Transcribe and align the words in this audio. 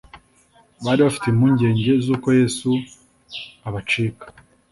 bari 0.83 1.01
bafite 1.05 1.27
impuugenge 1.29 1.91
z'uko 2.05 2.27
Yesu 2.39 2.71
yabacika. 3.61 4.25